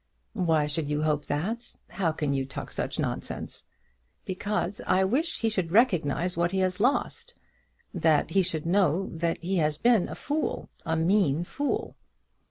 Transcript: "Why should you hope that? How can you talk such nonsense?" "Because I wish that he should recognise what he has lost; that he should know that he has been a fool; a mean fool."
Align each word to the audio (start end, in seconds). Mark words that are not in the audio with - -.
"Why 0.33 0.65
should 0.65 0.89
you 0.89 1.03
hope 1.03 1.25
that? 1.25 1.75
How 1.91 2.11
can 2.11 2.33
you 2.33 2.43
talk 2.43 2.71
such 2.71 2.97
nonsense?" 2.97 3.65
"Because 4.25 4.81
I 4.87 5.03
wish 5.03 5.35
that 5.37 5.41
he 5.41 5.49
should 5.49 5.71
recognise 5.71 6.35
what 6.35 6.51
he 6.51 6.57
has 6.57 6.79
lost; 6.79 7.35
that 7.93 8.31
he 8.31 8.41
should 8.41 8.65
know 8.65 9.09
that 9.11 9.37
he 9.43 9.57
has 9.57 9.77
been 9.77 10.09
a 10.09 10.15
fool; 10.15 10.69
a 10.87 10.95
mean 10.97 11.43
fool." 11.43 11.95